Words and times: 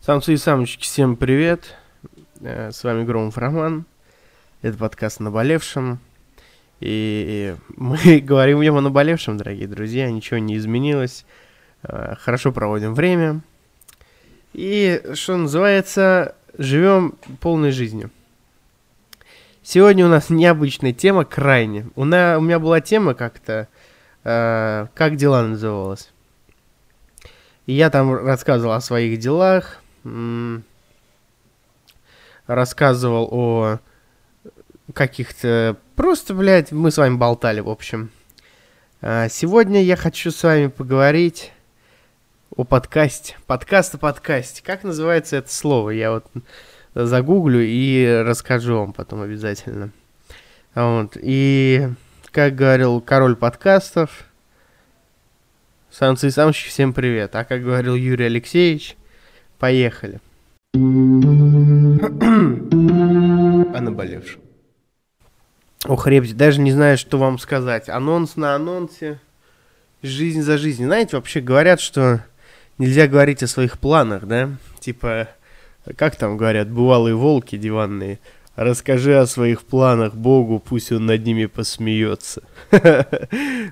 Самцы 0.00 0.32
и 0.32 0.38
самочки, 0.38 0.82
всем 0.82 1.14
привет. 1.14 1.76
Э, 2.40 2.72
С 2.72 2.84
вами 2.84 3.04
Громов 3.04 3.36
Роман. 3.36 3.84
Это 4.62 4.78
подкаст 4.78 5.20
«Наболевшем». 5.20 5.98
И 6.80 7.54
мы 7.76 8.20
говорим 8.24 8.60
о 8.60 8.80
наболевшем, 8.80 9.36
дорогие 9.36 9.68
друзья. 9.68 10.10
Ничего 10.10 10.38
не 10.38 10.56
изменилось. 10.56 11.26
Э, 11.82 12.14
Хорошо 12.18 12.50
проводим 12.50 12.94
время. 12.94 13.42
И, 14.54 15.02
что 15.12 15.36
называется, 15.36 16.34
живем 16.56 17.16
полной 17.42 17.70
жизнью. 17.70 18.10
Сегодня 19.62 20.06
у 20.06 20.08
нас 20.08 20.30
необычная 20.30 20.94
тема, 20.94 21.26
крайне. 21.26 21.90
У, 21.94 22.06
на, 22.06 22.38
у 22.38 22.40
меня 22.40 22.58
была 22.58 22.80
тема 22.80 23.12
как-то, 23.12 23.68
э, 24.24 24.86
как 24.94 25.16
дела 25.16 25.42
называлась. 25.42 26.10
И 27.66 27.74
я 27.74 27.90
там 27.90 28.14
рассказывал 28.14 28.72
о 28.72 28.80
своих 28.80 29.18
делах, 29.18 29.82
рассказывал 32.46 33.28
о 33.30 33.78
каких-то... 34.92 35.76
Просто, 35.96 36.34
блядь, 36.34 36.72
мы 36.72 36.90
с 36.90 36.98
вами 36.98 37.16
болтали, 37.16 37.60
в 37.60 37.68
общем. 37.68 38.10
А, 39.02 39.28
Сегодня 39.28 39.82
я 39.82 39.96
хочу 39.96 40.30
с 40.30 40.42
вами 40.42 40.66
поговорить 40.66 41.52
о 42.56 42.64
подкасте. 42.64 43.36
Подкаст 43.46 43.94
о 43.94 43.98
подкасте. 43.98 44.62
Как 44.64 44.82
называется 44.82 45.36
это 45.36 45.52
слово? 45.52 45.90
Я 45.90 46.10
вот 46.10 46.26
загуглю 46.94 47.60
и 47.62 48.22
расскажу 48.24 48.78
вам 48.78 48.92
потом 48.92 49.22
обязательно. 49.22 49.90
Вот. 50.74 51.16
И, 51.20 51.88
как 52.32 52.54
говорил 52.56 53.00
король 53.00 53.36
подкастов, 53.36 54.24
самцы 55.90 56.28
и 56.28 56.30
самочки, 56.30 56.68
всем 56.68 56.92
привет. 56.92 57.34
А 57.36 57.44
как 57.44 57.62
говорил 57.62 57.94
Юрий 57.94 58.26
Алексеевич, 58.26 58.96
поехали. 59.60 60.18
о 60.74 60.78
наболевшем. 63.80 64.40
Ох, 65.86 66.06
ребята, 66.06 66.34
даже 66.34 66.60
не 66.60 66.72
знаю, 66.72 66.98
что 66.98 67.18
вам 67.18 67.38
сказать. 67.38 67.88
Анонс 67.88 68.36
на 68.36 68.54
анонсе. 68.54 69.20
Жизнь 70.02 70.42
за 70.42 70.58
жизнью. 70.58 70.88
Знаете, 70.88 71.16
вообще 71.16 71.40
говорят, 71.40 71.80
что 71.80 72.24
нельзя 72.78 73.06
говорить 73.06 73.42
о 73.42 73.46
своих 73.46 73.78
планах, 73.78 74.24
да? 74.26 74.50
Типа, 74.80 75.28
как 75.96 76.16
там 76.16 76.36
говорят, 76.36 76.70
бывалые 76.70 77.14
волки 77.14 77.56
диванные. 77.56 78.18
Расскажи 78.60 79.18
о 79.18 79.26
своих 79.26 79.62
планах 79.62 80.12
Богу, 80.14 80.58
пусть 80.58 80.92
он 80.92 81.06
над 81.06 81.24
ними 81.24 81.46
посмеется. 81.46 82.42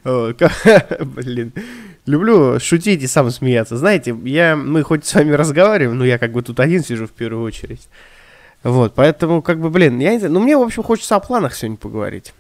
Блин. 0.03 1.53
Люблю 2.07 2.59
шутить 2.59 3.03
и 3.03 3.07
сам 3.07 3.31
смеяться. 3.31 3.77
Знаете, 3.77 4.17
я, 4.25 4.57
мы 4.57 4.83
хоть 4.83 5.05
с 5.05 5.13
вами 5.13 5.33
разговариваем, 5.33 5.99
но 5.99 6.07
я 6.07 6.17
как 6.17 6.33
бы 6.33 6.41
тут 6.41 6.59
один 6.59 6.83
сижу 6.83 7.07
в 7.07 7.11
первую 7.11 7.45
очередь. 7.45 7.87
Вот, 8.63 8.95
поэтому, 8.95 9.43
как 9.43 9.61
бы, 9.61 9.69
блин, 9.69 9.99
я 9.99 10.13
не 10.13 10.21
знаю, 10.21 10.33
ну, 10.33 10.41
мне, 10.41 10.57
в 10.57 10.63
общем, 10.63 10.83
хочется 10.83 11.17
о 11.17 11.21
планах 11.21 11.55
сегодня 11.55 11.77
поговорить. 11.77 12.33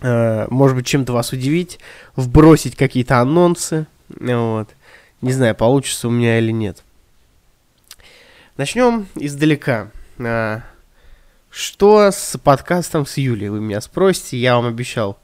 Э, 0.00 0.46
Может 0.50 0.76
быть, 0.76 0.86
чем-то 0.86 1.12
вас 1.12 1.32
удивить, 1.32 1.80
вбросить 2.14 2.76
какие-то 2.76 3.18
анонсы, 3.18 3.88
вот. 4.08 4.68
Не 5.22 5.32
знаю, 5.32 5.56
получится 5.56 6.06
у 6.06 6.12
меня 6.12 6.38
или 6.38 6.52
нет. 6.52 6.84
Начнем 8.56 9.08
издалека. 9.16 9.90
Что 11.58 12.12
с 12.12 12.38
подкастом 12.38 13.04
с 13.04 13.16
Юлей, 13.16 13.48
вы 13.48 13.60
меня 13.60 13.80
спросите, 13.80 14.36
я 14.36 14.54
вам 14.54 14.66
обещал. 14.66 15.18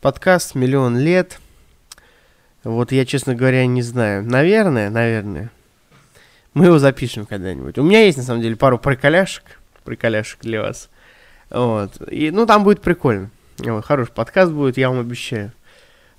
Подкаст 0.00 0.56
«Миллион 0.56 0.98
лет». 0.98 1.38
Вот 2.64 2.90
я, 2.90 3.06
честно 3.06 3.36
говоря, 3.36 3.64
не 3.66 3.82
знаю. 3.82 4.24
Наверное, 4.24 4.90
наверное. 4.90 5.52
Мы 6.54 6.64
его 6.64 6.80
запишем 6.80 7.24
когда-нибудь. 7.24 7.78
У 7.78 7.84
меня 7.84 8.02
есть, 8.02 8.18
на 8.18 8.24
самом 8.24 8.42
деле, 8.42 8.56
пару 8.56 8.80
приколяшек. 8.80 9.44
Приколяшек 9.84 10.40
для 10.40 10.62
вас. 10.62 10.90
Вот. 11.50 12.02
И, 12.10 12.32
ну, 12.32 12.46
там 12.46 12.64
будет 12.64 12.82
прикольно. 12.82 13.30
Вот, 13.58 13.84
хороший 13.84 14.10
подкаст 14.10 14.50
будет, 14.50 14.78
я 14.78 14.90
вам 14.90 14.98
обещаю. 14.98 15.52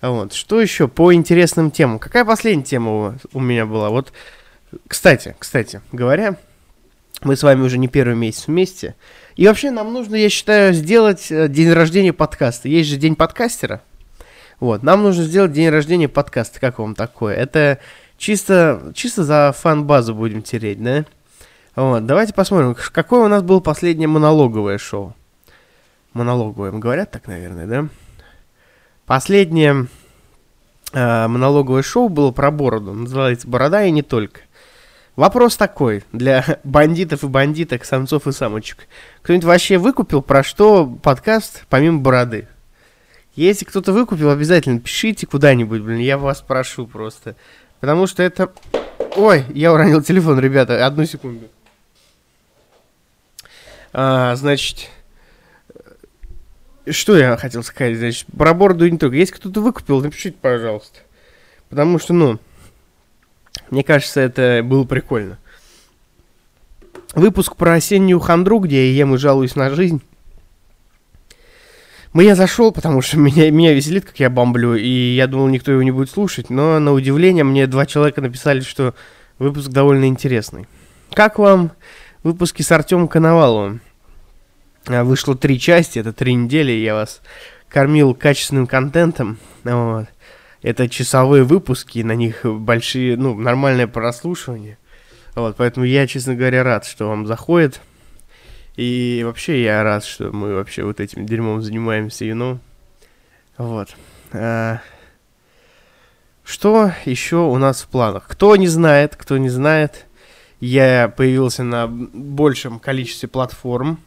Вот. 0.01 0.31
Что 0.31 0.61
еще 0.61 0.87
по 0.87 1.13
интересным 1.13 1.71
темам? 1.71 1.99
Какая 1.99 2.23
последняя 2.23 2.63
тема 2.63 2.91
у, 2.93 3.13
у 3.33 3.41
меня 3.41 3.65
была? 3.65 3.89
Вот, 3.89 4.13
кстати, 4.87 5.35
кстати 5.37 5.81
говоря, 5.91 6.37
мы 7.21 7.35
с 7.35 7.43
вами 7.43 7.63
уже 7.63 7.77
не 7.77 7.89
первый 7.89 8.15
месяц 8.15 8.47
вместе. 8.47 8.95
И 9.37 9.47
вообще 9.47 9.69
нам 9.69 9.93
нужно, 9.93 10.15
я 10.15 10.29
считаю, 10.29 10.73
сделать 10.73 11.31
э, 11.31 11.47
день 11.47 11.71
рождения 11.71 12.11
подкаста. 12.11 12.67
Есть 12.67 12.89
же 12.89 12.97
день 12.97 13.15
подкастера. 13.15 13.81
Вот, 14.59 14.81
нам 14.81 15.03
нужно 15.03 15.23
сделать 15.23 15.51
день 15.51 15.69
рождения 15.69 16.09
подкаста. 16.09 16.59
Как 16.59 16.79
вам 16.79 16.95
такое? 16.95 17.35
Это 17.35 17.77
чисто, 18.17 18.91
чисто 18.95 19.23
за 19.23 19.53
фан-базу 19.55 20.15
будем 20.15 20.41
тереть, 20.41 20.81
да? 20.83 21.05
Вот, 21.75 22.07
давайте 22.07 22.33
посмотрим, 22.33 22.75
какое 22.91 23.25
у 23.25 23.27
нас 23.27 23.43
было 23.43 23.59
последнее 23.59 24.07
монологовое 24.07 24.79
шоу. 24.79 25.15
Монологовое, 26.13 26.71
говорят 26.71 27.11
так, 27.11 27.27
наверное, 27.27 27.67
да? 27.67 27.87
Последнее 29.05 29.85
э, 30.93 31.27
монологовое 31.27 31.83
шоу 31.83 32.09
было 32.09 32.31
про 32.31 32.49
бороду. 32.49 32.91
Называется 32.93 33.47
«Борода 33.47 33.83
и 33.83 33.91
не 33.91 34.01
только». 34.01 34.41
Вопрос 35.17 35.57
такой 35.57 36.03
для 36.13 36.59
бандитов 36.63 37.23
и 37.23 37.27
бандиток, 37.27 37.83
самцов 37.85 38.27
и 38.27 38.31
самочек. 38.31 38.87
Кто-нибудь 39.23 39.45
вообще 39.45 39.79
выкупил 39.79 40.21
про 40.21 40.43
что 40.43 40.85
подкаст 40.85 41.65
помимо 41.69 41.99
бороды? 41.99 42.47
Если 43.35 43.65
кто-то 43.65 43.93
выкупил, 43.93 44.29
обязательно 44.29 44.79
пишите 44.79 45.25
куда-нибудь, 45.25 45.81
блин, 45.81 45.97
я 45.97 46.19
вас 46.19 46.41
прошу 46.41 46.85
просто. 46.85 47.35
Потому 47.79 48.05
что 48.05 48.21
это... 48.21 48.53
Ой, 49.15 49.43
я 49.55 49.73
уронил 49.73 50.03
телефон, 50.03 50.39
ребята, 50.39 50.85
одну 50.85 51.05
секунду. 51.05 51.47
А, 53.93 54.35
значит, 54.35 54.87
э, 55.73 56.91
что 56.91 57.17
я 57.17 57.37
хотел 57.37 57.63
сказать, 57.63 57.97
значит, 57.97 58.27
про 58.37 58.53
бороду 58.53 58.87
не 58.87 58.99
только. 58.99 59.15
Если 59.15 59.33
кто-то 59.33 59.61
выкупил, 59.61 59.99
напишите, 59.99 60.37
пожалуйста. 60.39 60.99
Потому 61.69 61.97
что, 61.97 62.13
ну, 62.13 62.39
мне 63.69 63.83
кажется, 63.83 64.21
это 64.21 64.61
было 64.63 64.83
прикольно. 64.83 65.37
Выпуск 67.15 67.55
про 67.55 67.73
осеннюю 67.73 68.19
хандру, 68.19 68.59
где 68.59 68.91
я 68.91 68.97
ем 68.97 69.15
и 69.15 69.17
жалуюсь 69.17 69.55
на 69.55 69.69
жизнь. 69.69 70.01
Мы 72.13 72.23
я 72.23 72.35
зашел, 72.35 72.71
потому 72.71 73.01
что 73.01 73.17
меня, 73.19 73.49
меня 73.51 73.73
веселит, 73.73 74.05
как 74.05 74.19
я 74.19 74.29
бомблю, 74.29 74.75
и 74.75 75.15
я 75.15 75.27
думал, 75.27 75.47
никто 75.47 75.71
его 75.71 75.83
не 75.83 75.91
будет 75.91 76.09
слушать, 76.09 76.49
но 76.49 76.79
на 76.79 76.93
удивление 76.93 77.43
мне 77.43 77.67
два 77.67 77.85
человека 77.85 78.21
написали, 78.21 78.61
что 78.61 78.95
выпуск 79.39 79.69
довольно 79.69 80.05
интересный. 80.05 80.67
Как 81.13 81.39
вам 81.39 81.71
выпуски 82.23 82.61
с 82.61 82.71
Артемом 82.71 83.07
Коноваловым? 83.07 83.81
А, 84.87 85.03
Вышло 85.03 85.35
три 85.35 85.59
части, 85.59 85.99
это 85.99 86.13
три 86.13 86.33
недели, 86.33 86.71
я 86.71 86.93
вас 86.93 87.21
кормил 87.69 88.13
качественным 88.13 88.67
контентом. 88.67 89.37
Вот. 89.63 90.07
Это 90.61 90.89
часовые 90.89 91.43
выпуски, 91.43 91.99
на 91.99 92.13
них 92.13 92.41
большие, 92.43 93.15
ну, 93.15 93.35
нормальное 93.35 93.87
прослушивание. 93.87 94.77
Вот, 95.35 95.55
поэтому 95.55 95.85
я, 95.85 96.07
честно 96.07 96.35
говоря, 96.35 96.63
рад, 96.63 96.85
что 96.85 97.07
вам 97.07 97.27
заходит. 97.27 97.81
И 98.75 99.23
вообще 99.25 99.63
я 99.63 99.83
рад, 99.83 100.03
что 100.03 100.31
мы 100.31 100.55
вообще 100.55 100.83
вот 100.83 100.99
этим 100.99 101.25
дерьмом 101.25 101.61
занимаемся, 101.61 102.25
you 102.25 102.33
know. 102.33 102.59
Вот. 103.57 103.95
А, 104.33 104.79
Что 106.43 106.91
еще 107.05 107.37
у 107.37 107.57
нас 107.57 107.81
в 107.81 107.87
планах? 107.87 108.27
Кто 108.27 108.55
не 108.55 108.67
знает, 108.67 109.15
кто 109.15 109.37
не 109.37 109.49
знает, 109.49 110.05
я 110.59 111.13
появился 111.15 111.63
на 111.63 111.87
большем 111.87 112.79
количестве 112.79 113.27
платформ. 113.27 113.99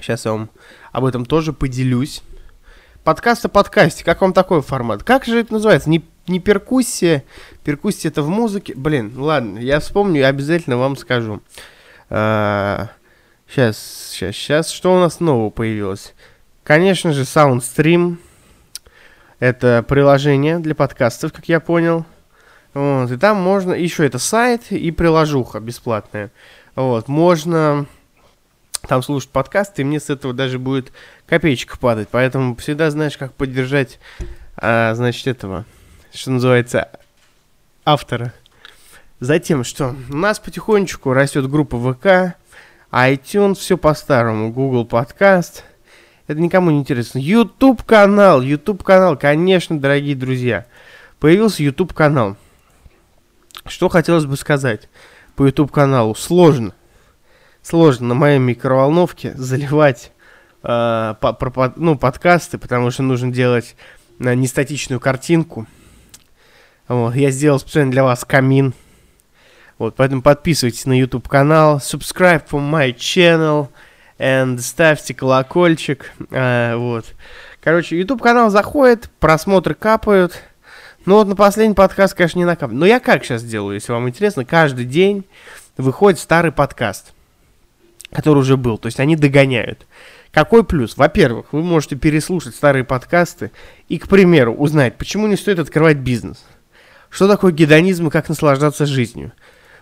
Сейчас 0.00 0.24
я 0.24 0.32
вам 0.32 0.50
об 0.90 1.04
этом 1.04 1.24
тоже 1.24 1.52
поделюсь. 1.52 2.22
Подкаст 3.04 3.44
о 3.44 3.48
подкасте. 3.48 4.04
Как 4.04 4.20
вам 4.20 4.32
такой 4.32 4.62
формат? 4.62 5.02
Как 5.02 5.24
же 5.24 5.40
это 5.40 5.54
называется? 5.54 5.90
Не, 5.90 6.04
не 6.28 6.38
перкуссия. 6.38 7.24
Перкуссия 7.64 8.12
это 8.12 8.22
в 8.22 8.28
музыке. 8.28 8.74
Блин, 8.76 9.12
ладно, 9.16 9.58
я 9.58 9.80
вспомню 9.80 10.20
и 10.20 10.22
обязательно 10.24 10.76
вам 10.76 10.96
скажу. 10.96 11.42
сейчас, 12.08 12.68
сейчас, 13.48 14.36
сейчас. 14.36 14.70
Что 14.70 14.94
у 14.94 15.00
нас 15.00 15.18
нового 15.18 15.50
появилось? 15.50 16.14
Конечно 16.62 17.12
же, 17.12 17.22
SoundStream. 17.22 18.18
Это 19.40 19.84
приложение 19.88 20.60
для 20.60 20.76
подкастов, 20.76 21.32
как 21.32 21.48
я 21.48 21.58
понял. 21.58 22.06
Вот, 22.72 23.10
и 23.10 23.16
там 23.16 23.36
можно... 23.38 23.72
Еще 23.72 24.06
это 24.06 24.20
сайт 24.20 24.70
и 24.70 24.92
приложуха 24.92 25.58
бесплатная. 25.58 26.30
Вот, 26.76 27.08
можно 27.08 27.86
там 28.86 29.02
слушать 29.02 29.30
подкасты, 29.30 29.82
и 29.82 29.84
мне 29.84 30.00
с 30.00 30.10
этого 30.10 30.32
даже 30.34 30.58
будет 30.58 30.92
копеечка 31.26 31.78
падать. 31.78 32.08
Поэтому 32.10 32.56
всегда 32.56 32.90
знаешь, 32.90 33.16
как 33.16 33.32
поддержать, 33.34 33.98
а, 34.56 34.94
значит, 34.94 35.26
этого, 35.26 35.64
что 36.12 36.30
называется, 36.32 36.88
автора. 37.84 38.32
Затем, 39.20 39.62
что 39.64 39.94
у 40.10 40.16
нас 40.16 40.40
потихонечку 40.40 41.12
растет 41.12 41.48
группа 41.48 41.78
ВК, 41.78 42.36
iTunes, 42.90 43.54
все 43.54 43.78
по-старому, 43.78 44.52
Google 44.52 44.84
подкаст. 44.84 45.64
Это 46.26 46.40
никому 46.40 46.70
не 46.70 46.80
интересно. 46.80 47.18
YouTube 47.18 47.82
канал, 47.84 48.42
YouTube 48.42 48.82
канал, 48.82 49.16
конечно, 49.16 49.78
дорогие 49.78 50.16
друзья. 50.16 50.66
Появился 51.20 51.62
YouTube 51.62 51.92
канал. 51.92 52.36
Что 53.66 53.88
хотелось 53.88 54.26
бы 54.26 54.36
сказать. 54.36 54.88
по 55.36 55.46
YouTube 55.46 55.70
каналу. 55.70 56.14
Сложно. 56.14 56.74
Сложно 57.62 58.08
на 58.08 58.14
моей 58.14 58.38
микроволновке 58.38 59.34
заливать 59.34 60.12
э, 60.62 61.14
по, 61.20 61.32
про, 61.32 61.72
ну, 61.76 61.96
подкасты, 61.96 62.58
потому 62.58 62.90
что 62.90 63.02
нужно 63.02 63.32
делать 63.32 63.76
э, 64.18 64.34
нестатичную 64.34 65.00
картинку. 65.00 65.66
Вот, 66.88 67.14
я 67.14 67.30
сделал 67.30 67.60
специально 67.60 67.92
для 67.92 68.04
вас 68.04 68.24
камин. 68.24 68.74
Вот, 69.78 69.96
поэтому 69.96 70.22
подписывайтесь 70.22 70.86
на 70.86 70.98
YouTube 70.98 71.28
канал, 71.28 71.78
subscribe 71.78 72.44
for 72.48 72.60
my 72.60 72.94
channel, 72.94 73.68
and 74.18 74.58
ставьте 74.58 75.14
колокольчик. 75.14 76.12
Э, 76.30 76.74
вот. 76.76 77.14
Короче, 77.62 77.96
YouTube 77.96 78.22
канал 78.22 78.50
заходит, 78.50 79.08
просмотры 79.20 79.74
капают. 79.74 80.42
Ну 81.04 81.16
вот 81.16 81.26
на 81.26 81.34
последний 81.34 81.74
подкаст, 81.74 82.14
конечно, 82.14 82.38
не 82.38 82.44
накапливает. 82.44 82.80
Но 82.80 82.86
я 82.86 83.00
как 83.00 83.24
сейчас 83.24 83.42
делаю, 83.42 83.74
если 83.74 83.92
вам 83.92 84.08
интересно, 84.08 84.44
каждый 84.44 84.84
день 84.84 85.24
выходит 85.76 86.20
старый 86.20 86.52
подкаст, 86.52 87.12
который 88.12 88.38
уже 88.38 88.56
был. 88.56 88.78
То 88.78 88.86
есть 88.86 89.00
они 89.00 89.16
догоняют. 89.16 89.86
Какой 90.30 90.64
плюс? 90.64 90.96
Во-первых, 90.96 91.52
вы 91.52 91.62
можете 91.62 91.96
переслушать 91.96 92.54
старые 92.54 92.84
подкасты 92.84 93.50
и, 93.88 93.98
к 93.98 94.08
примеру, 94.08 94.54
узнать, 94.54 94.96
почему 94.96 95.26
не 95.26 95.36
стоит 95.36 95.58
открывать 95.58 95.98
бизнес. 95.98 96.44
Что 97.10 97.28
такое 97.28 97.52
гедонизм 97.52 98.08
и 98.08 98.10
как 98.10 98.28
наслаждаться 98.28 98.86
жизнью. 98.86 99.32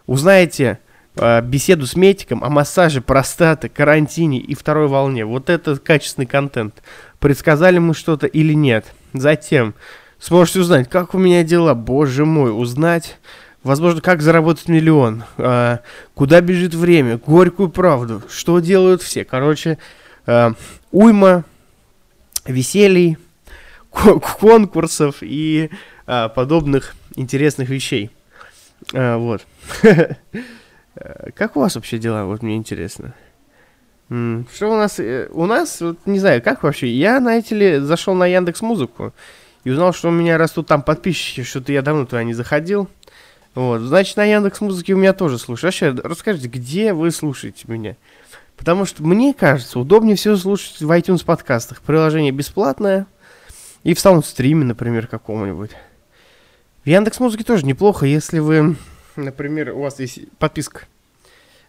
Узнаете 0.06 0.80
э, 1.14 1.40
беседу 1.42 1.86
с 1.86 1.94
медиком 1.94 2.42
о 2.42 2.48
массаже 2.48 3.00
простаты, 3.00 3.68
карантине 3.68 4.40
и 4.40 4.56
второй 4.56 4.88
волне. 4.88 5.24
Вот 5.24 5.48
это 5.48 5.76
качественный 5.76 6.26
контент. 6.26 6.82
Предсказали 7.20 7.78
мы 7.78 7.94
что-то 7.94 8.26
или 8.26 8.52
нет. 8.52 8.86
Затем 9.12 9.74
сможете 10.18 10.60
узнать, 10.60 10.90
как 10.90 11.14
у 11.14 11.18
меня 11.18 11.44
дела, 11.44 11.74
боже 11.74 12.24
мой, 12.24 12.50
узнать, 12.50 13.18
возможно, 13.62 14.00
как 14.00 14.22
заработать 14.22 14.68
миллион, 14.68 15.24
э, 15.38 15.78
куда 16.14 16.40
бежит 16.40 16.74
время, 16.74 17.18
горькую 17.18 17.68
правду, 17.70 18.22
что 18.28 18.60
делают 18.60 19.02
все. 19.02 19.24
Короче, 19.24 19.78
э, 20.26 20.52
уйма 20.92 21.44
веселий, 22.46 23.18
конкурсов 23.90 25.16
и 25.20 25.70
э, 26.06 26.28
подобных 26.34 26.94
интересных 27.16 27.68
вещей. 27.68 28.10
Э, 28.92 29.16
вот. 29.16 29.46
Как 31.34 31.56
у 31.56 31.60
вас 31.60 31.76
вообще 31.76 31.98
дела, 31.98 32.24
вот 32.24 32.42
мне 32.42 32.56
интересно. 32.56 33.14
Что 34.08 34.72
у 34.72 34.76
нас? 34.76 34.98
Э, 34.98 35.28
у 35.30 35.46
нас, 35.46 35.80
вот, 35.80 35.98
не 36.04 36.18
знаю, 36.18 36.42
как 36.42 36.64
вообще. 36.64 36.88
Я, 36.88 37.20
знаете 37.20 37.54
ли, 37.54 37.78
зашел 37.78 38.14
на 38.14 38.26
Яндекс 38.26 38.60
Музыку 38.60 39.14
и 39.62 39.70
узнал, 39.70 39.92
что 39.92 40.08
у 40.08 40.10
меня 40.10 40.36
растут 40.36 40.66
там 40.66 40.82
подписчики, 40.82 41.44
что-то 41.44 41.72
я 41.72 41.80
давно 41.80 42.06
туда 42.06 42.24
не 42.24 42.34
заходил. 42.34 42.88
Вот, 43.54 43.80
значит, 43.80 44.16
на 44.16 44.24
Яндекс 44.24 44.60
Музыке 44.60 44.94
у 44.94 44.96
меня 44.96 45.12
тоже 45.12 45.38
слушают. 45.38 45.74
Вообще, 45.74 46.08
расскажите, 46.08 46.48
где 46.48 46.92
вы 46.92 47.10
слушаете 47.10 47.64
меня? 47.66 47.96
Потому 48.56 48.84
что 48.84 49.02
мне 49.02 49.34
кажется, 49.34 49.78
удобнее 49.78 50.16
всего 50.16 50.36
слушать 50.36 50.80
в 50.80 50.90
iTunes 50.90 51.24
подкастах. 51.24 51.80
Приложение 51.80 52.30
бесплатное. 52.30 53.06
И 53.82 53.94
в 53.94 54.00
саундстриме, 54.00 54.64
например, 54.64 55.06
каком-нибудь. 55.06 55.70
В 56.84 56.88
Яндекс 56.88 57.18
Музыке 57.20 57.44
тоже 57.44 57.64
неплохо, 57.64 58.06
если 58.06 58.38
вы, 58.38 58.76
например, 59.16 59.70
у 59.70 59.82
вас 59.82 59.98
есть 59.98 60.30
подписка. 60.38 60.82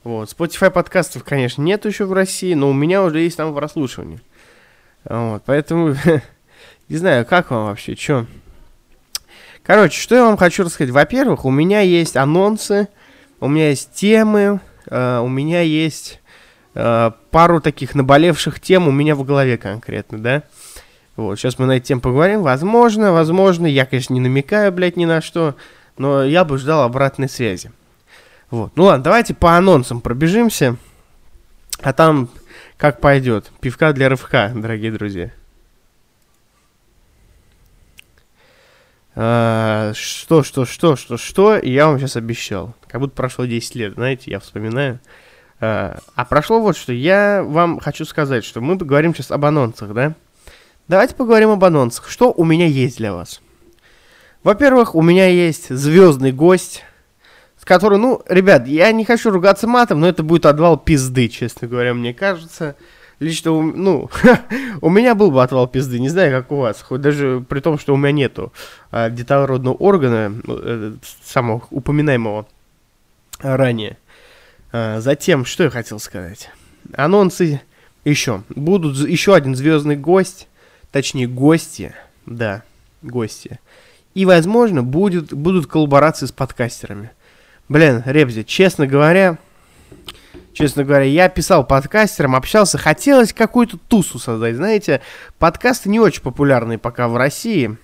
Вот. 0.03 0.29
Spotify 0.29 0.69
подкастов, 0.69 1.23
конечно, 1.23 1.61
нет 1.61 1.85
еще 1.85 2.05
в 2.05 2.13
России, 2.13 2.53
но 2.53 2.69
у 2.69 2.73
меня 2.73 3.03
уже 3.03 3.19
есть 3.19 3.37
там 3.37 3.53
прослушивание. 3.55 4.21
Вот, 5.05 5.43
поэтому 5.45 5.95
Не 6.91 6.97
знаю, 6.97 7.25
как 7.25 7.51
вам 7.51 7.67
вообще, 7.67 7.95
что? 7.95 8.25
Короче, 9.63 10.01
что 10.01 10.15
я 10.15 10.25
вам 10.25 10.37
хочу 10.37 10.63
рассказать. 10.63 10.91
Во-первых, 10.91 11.45
у 11.45 11.51
меня 11.51 11.81
есть 11.81 12.17
анонсы, 12.17 12.87
у 13.39 13.47
меня 13.47 13.69
есть 13.69 13.93
темы, 13.93 14.59
э, 14.87 15.19
у 15.19 15.27
меня 15.27 15.61
есть 15.61 16.19
э, 16.73 17.11
пару 17.29 17.61
таких 17.61 17.95
наболевших 17.95 18.59
тем 18.59 18.87
у 18.87 18.91
меня 18.91 19.15
в 19.15 19.23
голове 19.23 19.57
конкретно, 19.57 20.17
да? 20.17 20.43
Вот, 21.15 21.37
сейчас 21.37 21.59
мы 21.59 21.65
на 21.67 21.73
эти 21.73 21.87
темы 21.87 22.01
поговорим. 22.01 22.41
Возможно, 22.41 23.11
возможно, 23.11 23.67
я, 23.67 23.85
конечно, 23.85 24.13
не 24.13 24.19
намекаю, 24.19 24.71
блядь, 24.71 24.97
ни 24.97 25.05
на 25.05 25.21
что, 25.21 25.55
но 25.97 26.23
я 26.23 26.43
бы 26.43 26.57
ждал 26.57 26.83
обратной 26.83 27.29
связи. 27.29 27.71
Вот, 28.49 28.71
ну 28.75 28.85
ладно, 28.85 29.03
давайте 29.03 29.33
по 29.33 29.55
анонсам 29.55 30.01
пробежимся, 30.01 30.77
а 31.81 31.93
там 31.93 32.29
как 32.77 32.99
пойдет. 32.99 33.51
Пивка 33.61 33.93
для 33.93 34.09
РФК, 34.09 34.53
дорогие 34.55 34.91
друзья. 34.91 35.31
А, 39.15 39.91
что, 39.93 40.43
что, 40.43 40.65
что, 40.65 40.95
что, 40.95 41.17
что, 41.17 41.57
я 41.57 41.87
вам 41.87 41.99
сейчас 41.99 42.15
обещал. 42.15 42.73
Как 42.87 43.01
будто 43.01 43.15
прошло 43.15 43.45
10 43.45 43.75
лет, 43.75 43.93
знаете, 43.95 44.31
я 44.31 44.39
вспоминаю. 44.39 44.99
А, 45.59 45.99
а 46.15 46.25
прошло 46.25 46.61
вот 46.61 46.77
что. 46.77 46.93
Я 46.93 47.43
вам 47.43 47.79
хочу 47.79 48.05
сказать, 48.05 48.45
что 48.45 48.61
мы 48.61 48.77
поговорим 48.77 49.13
сейчас 49.13 49.31
об 49.31 49.45
анонсах, 49.45 49.93
да? 49.93 50.15
Давайте 50.87 51.15
поговорим 51.15 51.49
об 51.49 51.63
анонсах. 51.63 52.09
Что 52.09 52.33
у 52.35 52.43
меня 52.45 52.65
есть 52.65 52.97
для 52.97 53.13
вас? 53.13 53.41
Во-первых, 54.43 54.95
у 54.95 55.01
меня 55.01 55.27
есть 55.27 55.69
звездный 55.69 56.31
гость, 56.31 56.83
с 57.59 57.65
которым, 57.65 58.01
ну, 58.01 58.21
ребят, 58.27 58.65
я 58.65 58.91
не 58.91 59.05
хочу 59.05 59.29
ругаться 59.29 59.67
матом, 59.67 59.99
но 59.99 60.07
это 60.07 60.23
будет 60.23 60.47
отвал 60.47 60.77
пизды, 60.77 61.27
честно 61.27 61.67
говоря, 61.67 61.93
мне 61.93 62.13
кажется 62.13 62.75
лично, 63.21 63.51
ну, 63.51 64.09
у 64.81 64.89
меня 64.89 65.15
был 65.15 65.31
бы 65.31 65.41
отвал 65.41 65.67
пизды, 65.67 65.99
не 65.99 66.09
знаю, 66.09 66.31
как 66.31 66.51
у 66.51 66.57
вас, 66.57 66.81
хоть 66.81 67.01
даже 67.01 67.45
при 67.47 67.59
том, 67.59 67.79
что 67.79 67.93
у 67.93 67.97
меня 67.97 68.11
нету 68.11 68.51
а, 68.91 69.09
детородного 69.09 69.75
органа, 69.75 70.33
э, 70.45 70.93
самого 71.23 71.61
упоминаемого 71.69 72.47
ранее. 73.39 73.97
А, 74.73 74.99
затем, 74.99 75.45
что 75.45 75.63
я 75.63 75.69
хотел 75.69 75.99
сказать? 75.99 76.49
Анонсы 76.93 77.61
еще. 78.03 78.43
Будут 78.49 78.97
еще 79.07 79.35
один 79.35 79.55
звездный 79.55 79.95
гость, 79.95 80.47
точнее, 80.91 81.27
гости, 81.27 81.93
да, 82.25 82.63
гости. 83.03 83.59
И, 84.15 84.25
возможно, 84.25 84.83
будет, 84.83 85.31
будут 85.31 85.67
коллаборации 85.67 86.25
с 86.25 86.31
подкастерами. 86.31 87.11
Блин, 87.69 88.01
Ребзи, 88.03 88.43
честно 88.43 88.87
говоря, 88.87 89.37
Честно 90.53 90.83
говоря, 90.83 91.05
я 91.05 91.29
писал 91.29 91.65
подкастерам, 91.65 92.35
общался, 92.35 92.77
хотелось 92.77 93.33
какую-то 93.33 93.77
тусу 93.77 94.19
создать. 94.19 94.55
Знаете, 94.55 95.01
подкасты 95.39 95.89
не 95.89 95.99
очень 95.99 96.21
популярные 96.21 96.77
пока 96.77 97.07
в 97.07 97.15
России. 97.15 97.77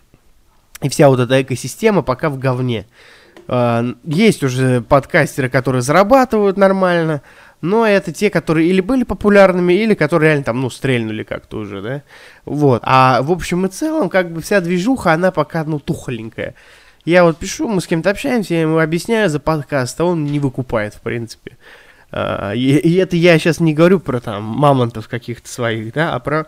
И 0.82 0.90
вся 0.90 1.10
вот 1.10 1.20
эта 1.20 1.42
экосистема 1.42 2.02
пока 2.02 2.30
в 2.30 2.38
говне. 2.38 2.86
А, 3.48 3.86
есть 4.04 4.44
уже 4.44 4.82
подкастеры, 4.82 5.50
которые 5.50 5.82
зарабатывают 5.82 6.58
нормально, 6.58 7.22
но 7.62 7.88
это 7.88 8.12
те, 8.12 8.30
которые 8.30 8.70
или 8.70 8.82
были 8.82 9.04
популярными, 9.04 9.74
или 9.74 9.94
которые 9.94 10.30
реально 10.30 10.44
там, 10.44 10.62
ну, 10.62 10.70
стрельнули 10.70 11.24
как-то 11.24 11.58
уже, 11.58 11.82
да. 11.82 12.04
Вот. 12.46 12.82
А 12.86 13.22
в 13.22 13.32
общем 13.32 13.66
и 13.66 13.70
целом, 13.70 14.10
как 14.10 14.32
бы 14.32 14.42
вся 14.42 14.60
движуха, 14.62 15.14
она 15.14 15.32
пока, 15.32 15.64
ну, 15.64 15.80
тухленькая. 15.80 16.54
Я 17.06 17.24
вот 17.24 17.38
пишу, 17.38 17.70
мы 17.70 17.80
с 17.80 17.88
кем-то 17.88 18.10
общаемся, 18.10 18.54
я 18.54 18.62
ему 18.62 18.80
объясняю 18.80 19.30
за 19.30 19.40
подкаст, 19.40 20.00
а 20.02 20.04
он 20.04 20.26
не 20.26 20.40
выкупает, 20.40 20.94
в 20.94 21.00
принципе. 21.00 21.58
А, 22.12 22.54
и, 22.54 22.78
и 22.78 22.96
это 22.96 23.16
я 23.16 23.38
сейчас 23.38 23.60
не 23.60 23.74
говорю 23.74 24.00
про 24.00 24.20
там 24.20 24.44
мамонтов 24.44 25.08
каких-то 25.08 25.50
своих, 25.50 25.94
да, 25.94 26.14
а 26.14 26.20
про 26.20 26.48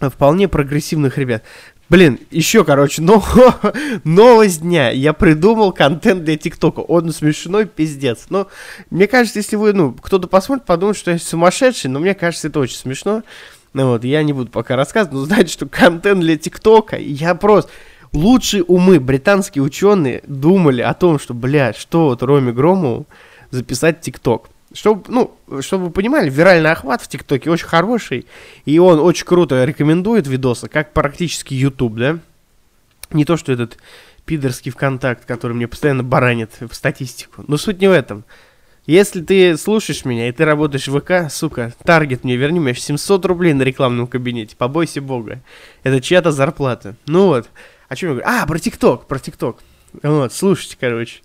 вполне 0.00 0.48
прогрессивных 0.48 1.18
ребят. 1.18 1.42
Блин, 1.88 2.18
еще, 2.32 2.64
короче, 2.64 3.00
но, 3.00 3.22
новость 4.04 4.62
дня. 4.62 4.90
Я 4.90 5.12
придумал 5.12 5.72
контент 5.72 6.24
для 6.24 6.36
ТикТока. 6.36 6.80
Он 6.80 7.12
смешной, 7.12 7.64
пиздец. 7.64 8.26
Но 8.28 8.48
мне 8.90 9.06
кажется, 9.06 9.38
если 9.38 9.54
вы, 9.54 9.72
ну, 9.72 9.92
кто-то 9.92 10.26
посмотрит, 10.26 10.66
подумает, 10.66 10.96
что 10.96 11.12
я 11.12 11.18
сумасшедший, 11.18 11.88
но 11.88 12.00
мне 12.00 12.14
кажется, 12.14 12.48
это 12.48 12.58
очень 12.58 12.76
смешно. 12.76 13.22
Ну 13.72 13.90
вот, 13.90 14.04
я 14.04 14.24
не 14.24 14.32
буду 14.32 14.50
пока 14.50 14.74
рассказывать, 14.74 15.14
но 15.14 15.24
знаете, 15.26 15.52
что 15.52 15.66
контент 15.66 16.20
для 16.20 16.36
ТикТока, 16.36 16.96
я 16.96 17.34
просто... 17.34 17.70
Лучшие 18.12 18.62
умы, 18.62 18.98
британские 18.98 19.62
ученые, 19.62 20.22
думали 20.26 20.80
о 20.80 20.94
том, 20.94 21.18
что, 21.18 21.34
блядь, 21.34 21.76
что 21.76 22.06
вот 22.06 22.22
Роме 22.22 22.52
Громову 22.52 23.06
записать 23.50 24.00
ТикТок. 24.00 24.50
Чтобы, 24.72 25.04
ну, 25.08 25.36
чтобы 25.60 25.86
вы 25.86 25.90
понимали, 25.90 26.28
виральный 26.28 26.70
охват 26.70 27.00
в 27.00 27.08
ТикТоке 27.08 27.50
очень 27.50 27.66
хороший, 27.66 28.26
и 28.64 28.78
он 28.78 28.98
очень 28.98 29.24
круто 29.24 29.64
рекомендует 29.64 30.26
видосы, 30.26 30.68
как 30.68 30.92
практически 30.92 31.54
YouTube, 31.54 31.94
да? 31.94 32.18
Не 33.10 33.24
то, 33.24 33.36
что 33.36 33.52
этот 33.52 33.78
пидорский 34.26 34.72
ВКонтакт, 34.72 35.24
который 35.24 35.52
мне 35.52 35.68
постоянно 35.68 36.02
баранит 36.02 36.50
в 36.60 36.74
статистику. 36.74 37.44
Но 37.46 37.56
суть 37.56 37.80
не 37.80 37.88
в 37.88 37.92
этом. 37.92 38.24
Если 38.86 39.20
ты 39.20 39.56
слушаешь 39.56 40.04
меня 40.04 40.28
и 40.28 40.32
ты 40.32 40.44
работаешь 40.44 40.86
в 40.86 41.00
ВК, 41.00 41.30
сука, 41.32 41.72
таргет 41.84 42.22
мне 42.22 42.36
верни, 42.36 42.60
мне 42.60 42.74
700 42.74 43.24
рублей 43.24 43.52
на 43.52 43.62
рекламном 43.62 44.06
кабинете, 44.06 44.54
побойся 44.56 45.00
бога. 45.00 45.40
Это 45.82 46.00
чья-то 46.00 46.30
зарплата. 46.30 46.94
Ну 47.06 47.26
вот. 47.26 47.48
О 47.88 47.96
чем 47.96 48.10
я 48.10 48.14
говорю? 48.16 48.42
А, 48.42 48.46
про 48.46 48.58
ТикТок, 48.58 49.06
про 49.06 49.18
ТикТок. 49.18 49.58
Вот, 50.02 50.32
слушайте, 50.32 50.76
короче. 50.78 51.20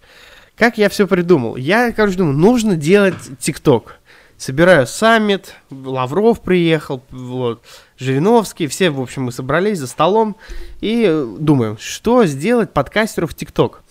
Как 0.61 0.77
я 0.77 0.89
все 0.89 1.07
придумал? 1.07 1.55
Я, 1.55 1.91
короче, 1.91 2.17
думаю, 2.17 2.37
нужно 2.37 2.75
делать 2.75 3.15
ТикТок. 3.39 3.95
собираю 4.37 4.85
саммит, 4.85 5.55
Лавров 5.71 6.41
приехал, 6.41 7.01
вот, 7.09 7.63
Жириновский, 7.97 8.67
все, 8.67 8.91
в 8.91 9.01
общем, 9.01 9.23
мы 9.23 9.31
собрались 9.31 9.79
за 9.79 9.87
столом 9.87 10.35
и 10.79 11.25
думаем, 11.39 11.79
что 11.79 12.25
сделать 12.25 12.73
подкастеру 12.73 13.25
в 13.25 13.33
ТикТок. 13.33 13.81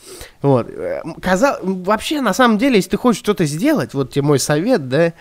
Вот. 0.42 0.68
Казал... 1.20 1.58
Вообще, 1.60 2.20
на 2.20 2.32
самом 2.32 2.56
деле, 2.56 2.76
если 2.76 2.90
ты 2.90 2.98
хочешь 2.98 3.20
что-то 3.20 3.46
сделать, 3.46 3.92
вот 3.92 4.12
тебе 4.12 4.22
мой 4.22 4.38
совет, 4.38 4.88
да, 4.88 5.12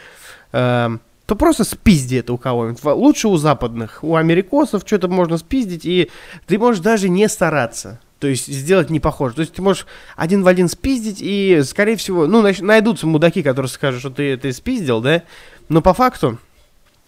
э, 0.52 0.90
то 1.26 1.36
просто 1.36 1.64
спизди 1.64 2.18
это 2.18 2.32
у 2.32 2.38
кого-нибудь. 2.38 2.84
Лучше 2.84 3.28
у 3.28 3.38
западных. 3.38 4.04
У 4.04 4.16
америкосов 4.16 4.84
что-то 4.86 5.08
можно 5.08 5.40
спиздить, 5.40 5.84
и 5.84 6.12
ты 6.46 6.60
можешь 6.60 6.84
даже 6.84 7.10
не 7.10 7.28
стараться. 7.28 8.00
То 8.20 8.28
есть 8.28 8.48
сделать 8.48 8.90
не 8.90 9.00
похоже. 9.00 9.36
То 9.36 9.42
есть 9.42 9.54
ты 9.54 9.62
можешь 9.62 9.88
один 10.16 10.44
в 10.44 10.48
один 10.48 10.68
спиздить, 10.68 11.20
и, 11.22 11.62
скорее 11.64 11.96
всего, 11.96 12.28
ну, 12.28 12.42
найдутся 12.60 13.08
мудаки, 13.08 13.42
которые 13.42 13.70
скажут, 13.70 14.02
что 14.02 14.10
ты 14.10 14.34
это 14.34 14.52
спиздил, 14.52 15.02
да, 15.02 15.24
но 15.70 15.82
по 15.82 15.94
факту 15.94 16.38